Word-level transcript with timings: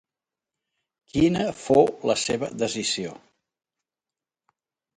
Quina 1.11 1.45
fou 1.65 1.85
la 2.13 2.17
seva 2.23 2.51
decisió? 2.63 3.15